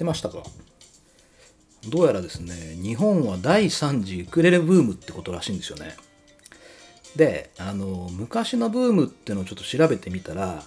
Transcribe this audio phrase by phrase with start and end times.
[0.00, 0.42] ってましたか？
[1.88, 5.94] どうやらですね日本は第3次ウクレレブームってことらしいんですよね。
[7.16, 10.62] であの昔のブームっていうのをちょっと調べてみたら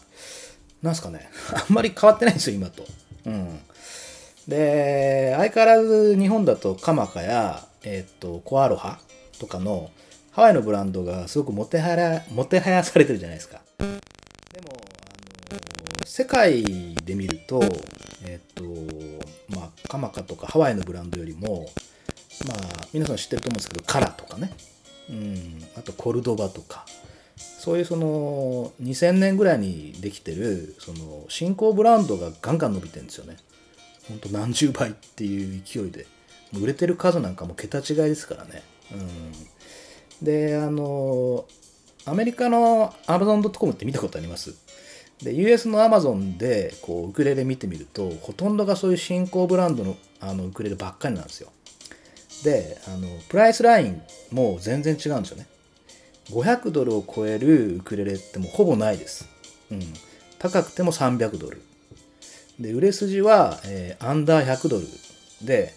[0.82, 2.86] なんすかねあんまり変わってないんですよ今と。
[3.26, 3.60] うん。
[4.48, 9.00] で相変わらず日本だとカマカや、えっとコアロハ
[9.40, 9.90] とかの
[10.32, 13.62] ハワイのブランドがすごくもてはやもてはやされてるじゃないですか。
[13.80, 13.92] でも
[15.50, 15.60] あの
[16.06, 16.64] 世界
[17.06, 17.64] で見ると
[18.26, 18.64] えっ、と
[19.94, 21.68] カマカとかハワイのブランドよりも
[22.48, 24.52] まあ皆さん知ってると思うんですけどカラとかね。
[25.08, 25.64] うん。
[25.78, 26.84] あとコルドバとか。
[27.38, 33.38] そういうその2000年ぐらいにできてるその新興ブランドがガンガン伸びてるんですよね。
[34.10, 36.08] ほんと何十倍っていう勢いで。
[36.60, 38.64] 売れてる数なんかも桁違いですからね。
[38.94, 38.96] う
[40.24, 40.26] ん。
[40.26, 41.46] であの
[42.06, 44.56] アメリカの Amazon.com って見たことあります？
[45.22, 51.52] で US の Amazon でこうウクレレ見てみるとほとんどがそういう新興ブランドのあのウクレレばっかりなんですよ。
[52.44, 55.48] であのプライスラインも全然違うんですよね。
[56.30, 59.28] 500ドルを超えるウクレレってもうほぼないです、
[59.70, 59.82] うん、
[60.40, 61.62] 高くても300ドル。
[62.60, 64.88] で売れ筋は、えーアンダー100ドル
[65.42, 65.74] で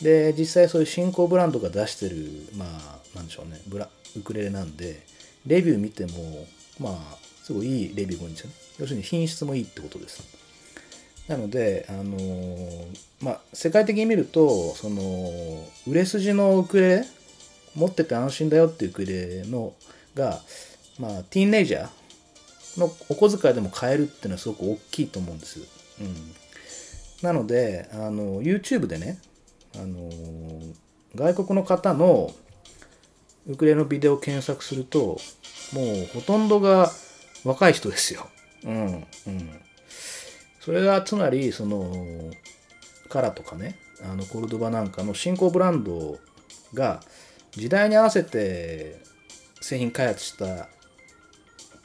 [0.00, 3.60] で実際そういう新興ブランドが出してるまあなんでしょうね。
[3.66, 5.02] ブラウクレレなんで
[5.46, 6.46] レビュー見ても
[6.78, 8.34] まあすごいいいレビューが多いん。
[8.34, 10.22] ですよね要するに品質もいいってことです。
[11.28, 17.04] なのであのーまあ世界的に見るとその売れ筋のウクレレ
[17.76, 19.74] 持ってて安心だよっていうウクレレの
[20.14, 20.40] が
[20.98, 25.60] まあティーンレイジャーのお小遣いでも買えるっていうのはすごく大きいと思うんです。
[26.00, 26.34] うん、
[27.22, 29.18] なのであの YouTube でね
[29.76, 30.10] あの
[31.14, 32.34] 外国の方の
[33.46, 35.18] ウクレレのビデオを検索すると
[35.72, 36.90] もうほとんどが
[37.44, 38.28] 若い人ですよ。
[38.64, 38.86] うん
[39.26, 39.60] うん、
[40.60, 42.30] それがつまりその
[43.08, 46.18] カラとかねあのコルドバなんかの新興ブランド
[46.74, 47.00] が
[47.52, 49.00] 時代に合わせて
[49.60, 50.68] 製品開発した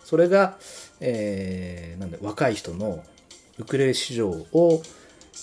[0.04, 0.58] それが、
[1.00, 3.04] えーなんだ若い人の
[3.60, 4.82] ウクレレ市場を、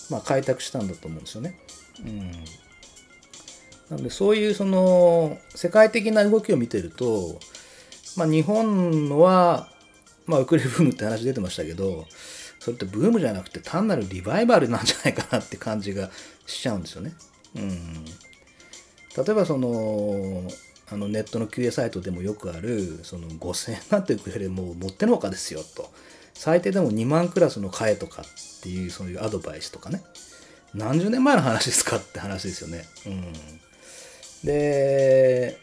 [0.08, 1.58] まあ、開拓したんだと思うんですよね。
[2.00, 2.36] うん、な
[3.96, 7.38] のでそういうその世界的な動きを見てると、
[8.16, 9.68] まあ、日本のは、
[10.26, 12.06] まあ、ウクレレブームって話出てましたけど
[12.58, 16.10] それってブームじゃなくて単なるリバイバルなんじゃないかなって感じが
[16.46, 17.12] しちゃうんですよね。
[17.56, 18.04] うん
[19.16, 20.50] 例えばその
[20.90, 25.90] あのネットの QA サイトでもよくあるその5000円なんてウクレレもう持ってのほかですよと
[26.34, 30.02] 最低でも2万クラスの買えとかっていうそういうアドバイスとかね
[30.74, 32.84] 何十年前の話ですかって話ですよね。
[33.06, 33.32] うん、
[34.44, 35.58] で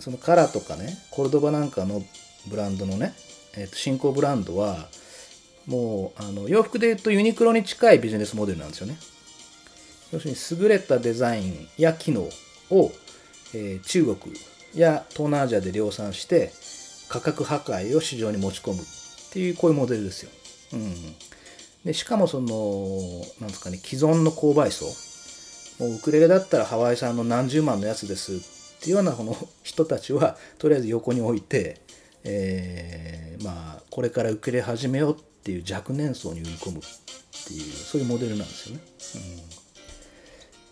[0.00, 2.02] そのカラーとかねコルドバなんかの
[2.48, 3.14] ブランドのね、
[3.58, 4.88] えーと新興ブランドは
[5.66, 8.96] もうあの洋服で言うとユニクロに近いビジネスモデルなんですよね。
[10.12, 12.22] 要するに優れたデザインや機能
[12.70, 12.92] を、
[13.54, 14.16] えー中国
[14.74, 16.52] や東南アジアで量産して
[17.08, 18.84] 価格破壊を市場に持ち込むっ
[19.32, 20.30] ていうこういうモデルですよ。
[20.74, 20.94] うん、
[21.84, 24.86] でしかもそのなんですかね既存の購買層
[25.82, 28.36] もうウクレレだったらハワイ産の何十万のやつですっ
[28.80, 31.80] ていうようなこの人たちはとりあえず横に置いて、
[32.28, 36.82] えーまあこれから受け入れ始めようっていう若年層に売り込むっ
[37.46, 38.82] ていうそういうモデルなんですよね。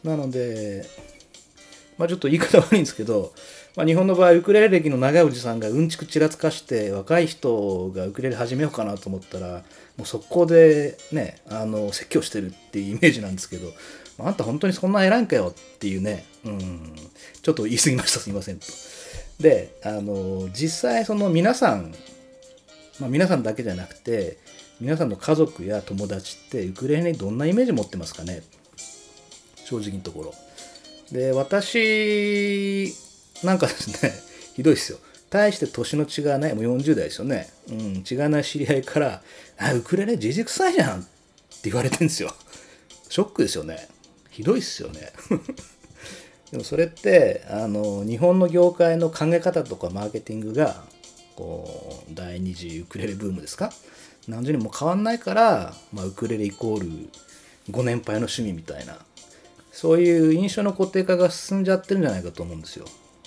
[0.05, 0.85] うん、なので
[1.99, 3.33] まあちょっと言い方悪いんですけど、
[3.75, 9.65] まあ、日本の場合ウクレレ歴の長いおじさんがうんちくちらつかして若い人がウクレレ始めようかなと思ったら
[9.97, 13.73] もう速攻でねあの説教してるっていうイメージなんですけど、
[14.19, 16.95] まあ、あんた本当にそんな偉いんかよっていうね、うん、
[17.43, 18.67] ちょっと言い過ぎましたすいませんと。
[19.41, 21.95] であの実際その皆さん、
[22.99, 24.39] まあ、皆さんだけじゃなくて
[24.81, 28.43] 皆さんの家族や友達ってウクレレにどんなイメージ持ってますかね？
[29.65, 30.35] 正直なところ。
[31.13, 32.93] で私
[33.43, 34.13] なんかですね
[34.55, 34.99] ひどいですよ。
[35.29, 39.23] 大して年の違わないもう40代ですよね、うん、違わない知り合いから
[39.59, 42.33] 「あウクレレじじくさいじゃん」って言われてんですよ。
[43.09, 43.89] ショックですよね。
[44.31, 45.13] ひどいっすよね。
[46.53, 50.85] でもそれってあの日本の業界の考え方とかマーケティングが
[51.35, 53.73] こう第二次ウクレレブームですか
[54.29, 57.09] 何十年も変わんないから、まあ、ウクレレイコール
[57.71, 58.99] ご年配の趣味みたいな
[59.77, 62.87] そういう印象の固定化が進んじゃってるんじゃないかと思うんですよ。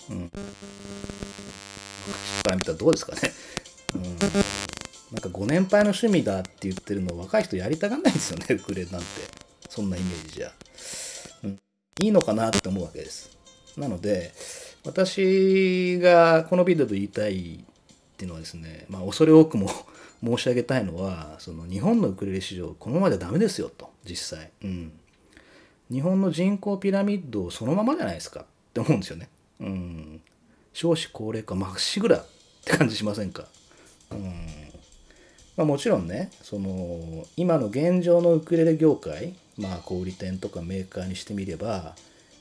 [0.09, 0.29] うん。
[0.29, 0.35] か
[2.49, 3.21] ら見たらどうですかね。
[3.93, 4.03] うん。
[5.11, 9.05] なんかご年配の趣味だって言ってるの若い人やりたがんないんですよね、 ウクレレなんて。
[9.69, 10.51] そんなイメージじゃ。
[11.43, 11.59] うん。
[12.01, 13.29] いいのかなって思うわけです。
[13.77, 14.33] なので、
[14.85, 19.69] 私がこのビデオで言いたいっていうのはですね、まあ恐れ多くも
[20.25, 24.51] 申し上げたいのは、その日本のウクレレ市場、このままじゃダメですよと、実際。
[24.63, 24.99] うん。
[25.91, 28.41] 日本の人口ピラミッドそのままじゃないですか？
[28.41, 28.43] っ
[28.73, 29.29] て思うんですよね。
[29.59, 30.21] うん、
[30.73, 32.25] 少子高齢化まっしぐらっ
[32.63, 33.45] て感じしませんか？
[34.11, 34.45] うん
[35.57, 41.95] まあ、もちろんねその今の現状のウクレレ業界まあ小売店とかメーカーにしてみれば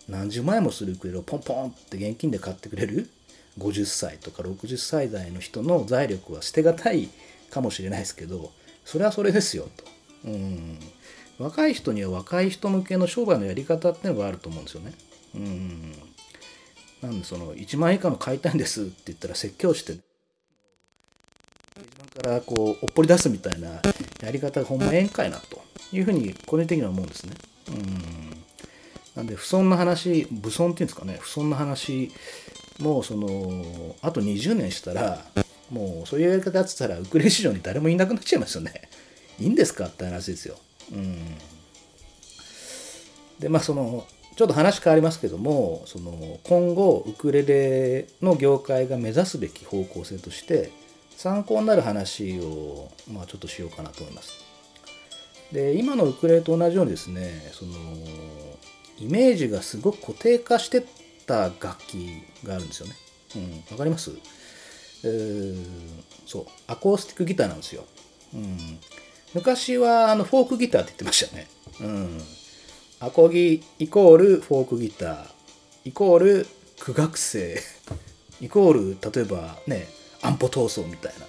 [0.09, 3.11] 何十万円もするウクレレをポンポンって現金で買ってくれる
[3.59, 7.09] 50歳とか60歳代の人の財力は捨てがたい
[7.51, 8.53] かもしれないですけど
[8.85, 9.85] それはそれですよと。
[10.27, 10.79] うん
[11.39, 14.93] 若い人には若い人向けの商売のやり方っていうのがあると思うんですよね。
[15.35, 15.93] うん
[17.03, 20.03] なんでその1万円以下の買いたいんですって言ったら説教して自
[21.97, 23.81] 分からこうおっぽり出すみたいな
[24.21, 25.63] やり方がほんまええんかいなと
[25.93, 27.37] いうふうに個人的には思うんですね。
[27.69, 28.45] うん
[29.15, 32.13] なんで不損な話不損っていうんですかね不損な話
[32.79, 35.25] もうそのあと20年したら
[35.71, 38.89] もうそういうやり方やってたらウクレレ市場に誰もいなくなっちゃいますよね。
[39.41, 40.57] いいんですかって話ですよ。
[40.93, 41.39] うん、
[43.39, 44.07] でまあその
[44.37, 50.71] ちょっと話変わりますけどもその今後ウクレレの業界が目指すべき方向性として
[51.17, 54.33] 参考になる話を、まあ、ちょっとしようかなと思います。
[55.53, 57.73] で今のウクレレと同じようにですねその
[58.99, 60.85] イメージがすごく固定化してっ
[61.27, 62.95] た楽器があるんですよね。
[63.37, 64.13] うん、わかります、
[65.05, 65.67] えー、
[66.27, 67.85] そうアコースティックギターなんですよ。
[68.35, 68.79] うん、
[69.35, 71.49] 昔はあのフォークギターって言ってましたよね。
[71.81, 72.21] うん。
[73.01, 75.27] アコギイコールフォークギター。
[75.85, 76.47] イコール
[76.81, 77.61] 苦学生。
[78.41, 79.89] イコール例えばね
[80.23, 81.27] 安保闘争みたいな、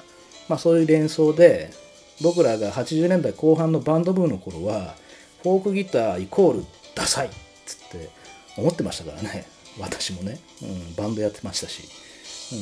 [0.48, 1.72] まあ、そういう連想で
[2.22, 4.96] 僕らが80年代後半のバンドブームの頃は
[5.42, 7.30] フォークギターイコールダサいっ
[7.66, 8.10] つって
[8.58, 9.48] 思ってましたからね。
[9.80, 11.84] 私もね、うん、バンドやってましたし、
[12.52, 12.60] うん、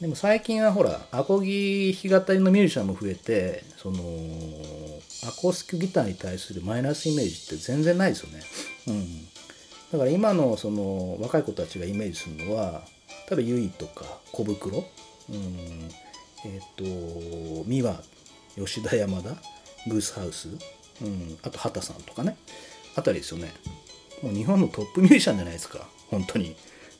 [0.00, 8.40] でも最近はほらアコギ弾き語りのミュージシャンも増えてそのアコースティックギターに対するマイナスイメージって全然ないですよね。
[8.86, 9.24] うん、
[9.92, 12.82] だから今のその若い子たちがイメージするのは
[13.28, 14.84] 例えばユイとか小袋、
[15.30, 15.88] うん、
[16.44, 18.00] えっ、ー、と三輪
[18.56, 19.30] 吉田山田
[19.88, 20.48] グースハウス、
[21.02, 22.36] うん、あと畑さんとかね。
[22.94, 23.52] あたりですよね。
[24.22, 25.86] もう日本のトップミュージシャンじゃないですか。
[26.10, 26.56] 本当に。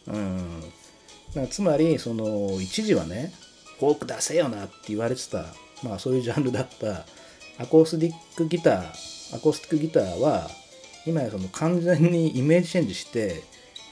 [0.06, 0.62] うん。
[1.46, 3.32] つまりその一時はね
[3.78, 5.46] フォーク出せよなって言われてた、
[5.82, 7.04] まあ、そういうジャンルだった
[7.62, 10.48] アコースティックギターアコースティックギターは
[11.06, 13.42] 今やその完全にイメージチェンジして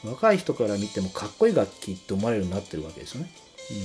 [0.04, 3.31] 若い人から見てもかっこいい楽器って思われるようになってるわけですよね。
[3.70, 3.76] うん、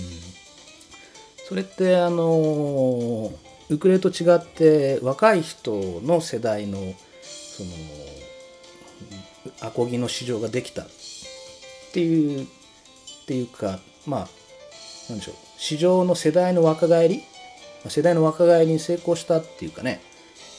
[1.48, 3.32] それってあの
[3.70, 6.78] ウクレレと違って若い人の世代の
[7.22, 7.70] その
[9.62, 10.88] アコギの市場ができたっ
[11.94, 12.48] ていう
[13.32, 14.28] ていうかまあ
[15.10, 17.24] なんでしょう市場の世代の若返り
[17.88, 20.02] 世代の若返りに成功したっていうかね、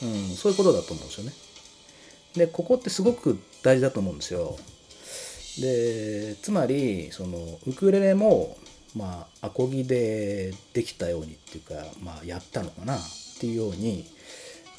[0.02, 1.32] うん、そういうことだと思うんですよね。
[2.34, 4.56] でここってすごく大事だと思うんですよ。
[5.60, 8.56] でつまりそのウクレレも
[8.96, 13.00] まあアコギでできたようにっていうかまあやったのかなっ
[13.38, 14.06] ていうように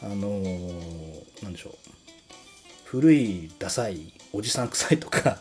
[0.01, 0.39] あの
[1.43, 1.73] なんでしょう
[2.85, 5.37] 古いダサいおじさん臭いとか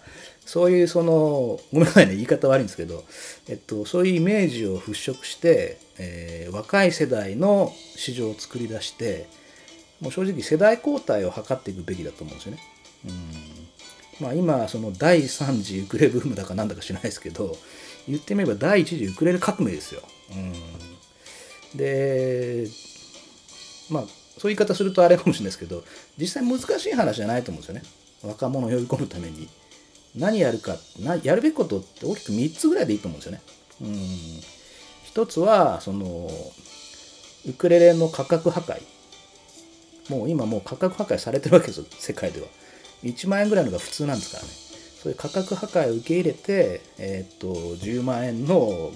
[0.53, 3.05] そういうそのごめんなさいね言い方悪いんですけど、
[3.49, 9.29] えっと、そういうイメージを払拭して、えー、若い世代の市場を作り出して
[10.03, 12.59] もう正直世代交代を図っていくべきだと思うんですよね。
[13.09, 13.13] う
[14.21, 17.57] んまあ、今その第3次ウクレブームだかなんだか知らないですけど
[18.07, 20.03] 言ってみれば第1次ウクレレ革命ですよ。
[20.33, 20.35] う
[21.75, 22.67] ん、で
[23.89, 24.03] まあ
[24.37, 25.83] そういう言い方するとあれかもしれないですけど
[26.19, 27.83] 実際難しい話じゃないと思うんですよね
[28.23, 29.49] 若者を呼び込むために。
[30.17, 33.43] 何やるかなやるべきことって大きく3つぐらいでいいと思うんですよね。
[33.81, 33.97] うん、
[35.05, 36.31] 一つはその
[37.49, 38.83] ウクレレの価格破壊。
[40.09, 42.47] もう今もう価格破壊されてるわけですよ世界では。
[43.05, 44.51] 1万円ぐらいのが普通なんですからね。
[45.03, 47.49] そういう価格破壊を受け入れて、えー、っと
[47.85, 48.93] 10万円の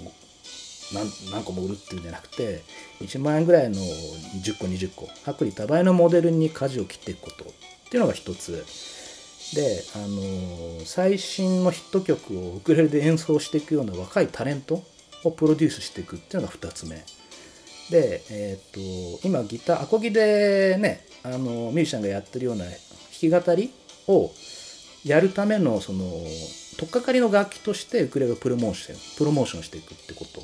[0.93, 2.63] 何何個も売るっていうんじゃなくて
[3.01, 7.47] 1万円ぐらいの10個20個薄利多売のモデルに舵を切っていくことっ
[7.89, 8.63] ていうのが一つ。
[9.53, 14.83] で、あのー、最新のヒット曲をウクレレで演奏していくような若いタレント
[15.23, 17.03] をプロデュースしていくっていうのが2つ目。
[17.89, 22.73] で、えーと、今ギターアコギでね、あのー、ミュージシャンがやってるような弾
[23.11, 23.71] き語り
[24.07, 24.31] を
[25.05, 26.03] やるためのその
[26.77, 30.41] 取っかかりの楽器としてウクレレをプロモーションプロモーションしていくってこと。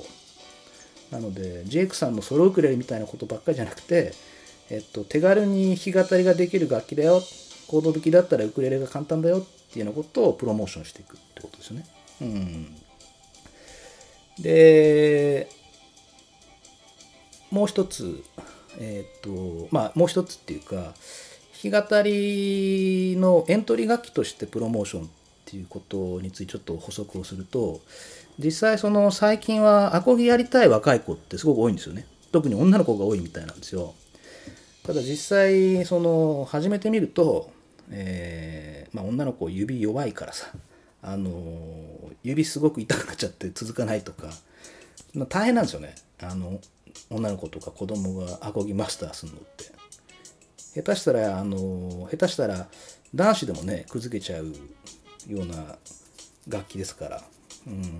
[1.11, 4.13] なのでジェイクさんのソロウクレレみたいなことばっかりじゃなくて、
[4.71, 7.21] えっと、手軽に弾き語りができる楽器だよ
[7.67, 9.41] コード弾きだったらウクレレが簡単だよっ
[9.71, 11.85] ていうようなことをプロモーションしていくってことですよね。
[12.21, 12.75] うん、
[14.39, 15.49] で
[17.51, 18.23] もう一つ
[18.79, 20.93] えっ、とまあもう一つっていうか弾
[21.53, 25.07] き語りのエントリー楽器としてプロモーションっ
[25.45, 27.81] ていうことについてちょっと補足をすると
[28.39, 32.05] 実際その最近はアコギやりたい若い子ってすごく多いんですよね。
[32.31, 33.93] 特に女の子が多いみたいなんですよ。
[34.83, 37.51] ただ実際その始めてみると、
[37.89, 40.47] えーまあ、女の子指弱いからさ
[41.01, 41.31] あの
[42.23, 44.27] 指すごく痛くなっちゃって続かないとか
[45.13, 45.95] まあ大変なんですよね。
[46.21, 46.59] あの
[47.09, 49.71] 女の子とか子供がアコギマスターするのって。
[50.73, 52.67] 下手したらあの下手したら
[53.13, 54.47] 男子でもねくずけちゃう
[55.27, 55.77] ような
[56.47, 57.21] 楽器ですから、
[57.67, 57.99] うん、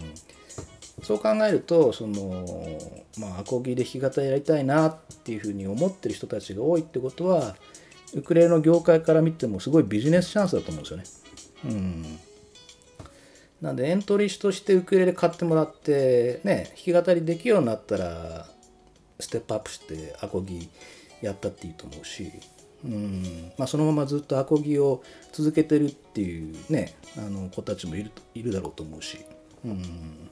[1.01, 2.45] そう考えるとその
[3.17, 7.55] まあアコギで弾き語りやりたいなっていうふうに思ってる人たちが多いってことは
[8.13, 11.03] ウクレレの業界から見てもすごいビジネスチャンスだと思うんですよね。
[11.65, 12.19] うん。
[13.61, 18.47] なんでエントリーとしてウクレレ買ってもらってね弾き語りできるようになったら
[19.19, 20.69] ステップアップしてアコギ
[21.21, 22.31] やったっていいと思うし。
[22.83, 23.53] うん。
[23.57, 29.19] まあ、そのままずっとアコギを続けてるっていうねあの子たちもいるいるだろうと思うし、
[29.63, 30.29] うん、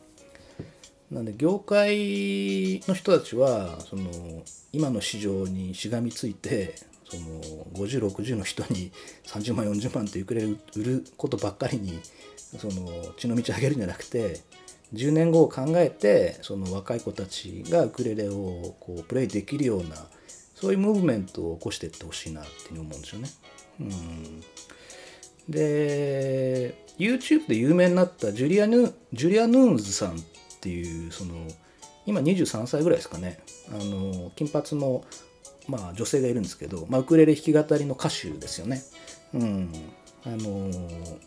[1.11, 4.09] なんで業界の人たちはその
[4.71, 7.41] 今の市場にしがみついてその
[7.73, 8.91] 5060の人に
[9.25, 11.99] 30万40万ってウクレレ売ることばっかりに
[12.57, 14.39] その血の道上げるんじゃなくて
[14.93, 19.95] 10年後を考えてその若い子たちがウクレレをこうプレイできるような
[20.55, 23.29] そういうムーブメントを起こしていってほしいなっていう思うんですよね。
[23.79, 24.43] うん、
[25.49, 30.23] で YouTube で有名になったジュリアヌジュリア・ヌーンズさん
[30.61, 31.33] ていうその
[32.05, 33.39] 今23歳ぐらいですかね
[33.69, 35.03] あの金髪の、
[35.67, 38.81] まあ、女性がいるんですけど、まあ、ウクレレ弾き語りの歌手ですよね。
[39.33, 39.71] うん、
[40.25, 40.37] あの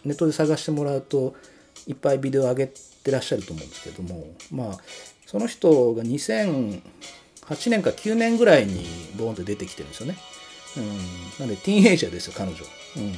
[0.05, 1.35] ネットで探してもらうと
[1.87, 4.79] いっぱいビデオ上げてらっしゃると思うんですけどもまあ
[5.27, 6.81] その人が2008
[7.71, 8.87] 年か9年ぐらいに
[9.17, 10.17] ボーンって出てきてるんですよね。
[10.77, 12.59] うん、なんでティーンエイジャーですよ彼女。
[12.97, 13.13] うん、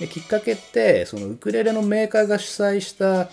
[0.00, 3.28] できっかけってそのウクレレのメーカーが主催した弾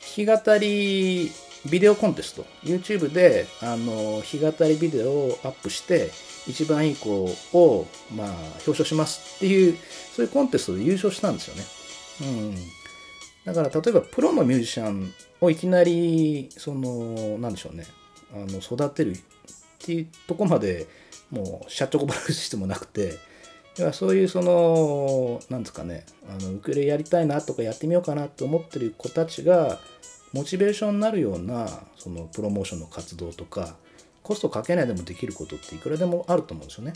[0.00, 1.30] き語り
[1.66, 2.44] ビデオコンテスト。
[2.62, 6.10] YouTube であの弾き語りビデオをアップして
[6.46, 7.10] 一番いい子
[7.52, 8.28] を、まあ、
[8.66, 9.76] 表彰しますっていう
[10.14, 11.64] そういうコンテストで優勝したんですよね。
[12.20, 12.54] うん、
[13.44, 17.84] だから例えばプロのミュージシャンをいきなりそのなんでしょうね。
[18.32, 19.16] あの育てるっ
[19.78, 20.86] ていうとこまで
[21.30, 23.18] もうシャッチョコバラしてもなくて
[23.92, 26.04] そういうそのなんですかね。
[26.28, 29.78] あのウクレレやりたいなとかやってみようかなと思ってる子たちが
[30.32, 33.76] モチベーションになるようなそのプロモーションの活動とか
[34.22, 36.92] コストかけないでもできることっていくらでもあると思うんですよね。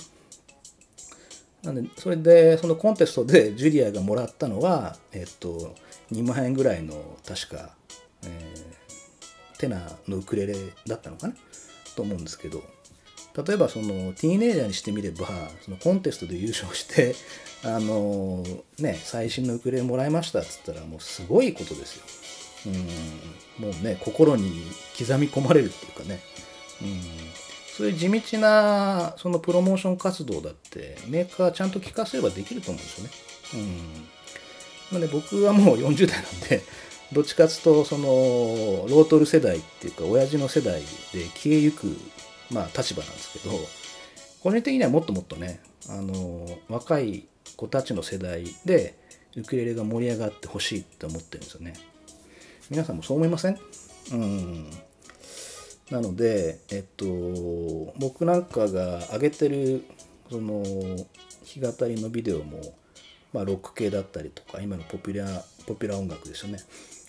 [1.63, 5.75] なんでそれでそのコンテストでジュリアがもらったのは、えっと、
[6.13, 6.95] 2万円ぐらいの
[7.27, 7.71] 確か、
[8.25, 11.35] えー、テナーのウクレレだったのかな？
[11.95, 12.63] と思うんですけど
[13.47, 15.27] 例えばそのティーネイジャーにしてみれば
[15.63, 17.15] そのコンテストで優勝して
[17.65, 18.45] あの
[18.79, 22.42] ね最新のウクレレもらいましたっつったらもうすごいことですよ。
[22.67, 24.63] うんもうね心に
[24.99, 26.21] 刻み込まれるっていうかね、
[26.81, 27.01] うん、
[27.77, 33.11] そういう地道なそのプロモーション活動だってメーカーちゃんと聞かせればできると思うんですよね。
[33.55, 34.07] うん
[34.93, 36.63] まあね、僕はもう40代なんで
[37.13, 38.07] どっちかつとその
[38.89, 40.81] ロートル世代っていうか親父の世代
[41.13, 41.97] で消えゆく
[42.53, 43.55] まあ、立場なんですけど
[44.43, 47.25] 個人的にはもっともっとねあの若い
[47.57, 48.95] 子たちの世代で
[49.37, 51.73] ウクレレが盛り上がってほしいって思ってるんですよね。
[52.73, 53.59] 皆さんもそう思いません？
[54.13, 54.71] うん。
[55.91, 57.05] なので、えっと、
[57.99, 59.85] 僕なんかが上げてる
[60.31, 61.05] その弾
[61.45, 62.61] き語りのビデオも、
[63.35, 66.61] まあ、ロック系だったりとか今のポピュラーポピュラー音楽ですよね。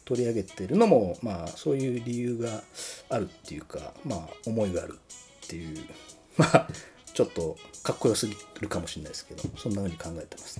[0.03, 2.61] 取り上げてるのも、まあ、そういう理由が
[3.09, 4.99] あるっていうか、まあ、思いがある
[5.45, 5.77] っていう
[6.35, 6.67] まあ
[7.13, 10.59] ちょっとかっこよすぎるかもしれないですけどそんな風に考えてます。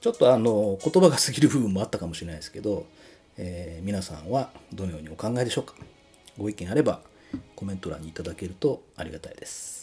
[0.00, 2.86] ちょっとあの言葉が過ぎる部分もあったかもしれないですけど、
[3.38, 5.74] えー、皆さんはどのようにお考えでしょうか？
[6.38, 7.00] ご意見あれば
[7.56, 9.81] コメント欄にいただけるとありがたいです。